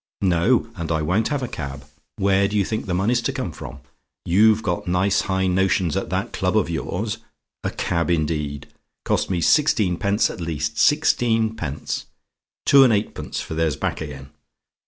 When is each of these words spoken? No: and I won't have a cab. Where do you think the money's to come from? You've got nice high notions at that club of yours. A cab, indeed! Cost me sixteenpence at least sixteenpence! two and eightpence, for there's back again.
No: 0.23 0.67
and 0.75 0.91
I 0.91 1.03
won't 1.03 1.27
have 1.27 1.43
a 1.43 1.47
cab. 1.47 1.85
Where 2.15 2.47
do 2.47 2.57
you 2.57 2.65
think 2.65 2.87
the 2.87 2.93
money's 2.95 3.21
to 3.21 3.31
come 3.31 3.51
from? 3.51 3.81
You've 4.25 4.63
got 4.63 4.87
nice 4.87 5.21
high 5.29 5.45
notions 5.45 5.95
at 5.95 6.09
that 6.09 6.33
club 6.33 6.57
of 6.57 6.71
yours. 6.71 7.19
A 7.63 7.69
cab, 7.69 8.09
indeed! 8.09 8.65
Cost 9.05 9.29
me 9.29 9.41
sixteenpence 9.41 10.31
at 10.31 10.41
least 10.41 10.79
sixteenpence! 10.79 12.07
two 12.65 12.83
and 12.83 12.91
eightpence, 12.91 13.41
for 13.41 13.53
there's 13.53 13.75
back 13.75 14.01
again. 14.01 14.31